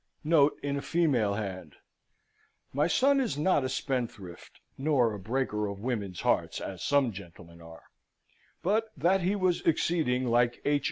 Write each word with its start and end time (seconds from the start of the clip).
[Note, 0.23 0.59
in 0.63 0.77
a 0.77 0.81
female 0.81 1.35
hand: 1.35 1.75
"My 2.73 2.87
son 2.87 3.19
is 3.21 3.37
not 3.37 3.63
a 3.63 3.69
spendthrift, 3.69 4.59
nor 4.75 5.13
a 5.13 5.19
breaker 5.19 5.67
of 5.67 5.79
women's 5.79 6.21
hearts, 6.21 6.59
as 6.59 6.81
some 6.81 7.11
gentlemen 7.11 7.61
are; 7.61 7.83
but 8.63 8.87
that 8.97 9.21
he 9.21 9.35
was 9.35 9.61
exceeding 9.61 10.25
like 10.25 10.59
H. 10.65 10.79